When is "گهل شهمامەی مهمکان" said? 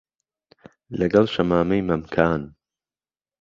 1.13-2.41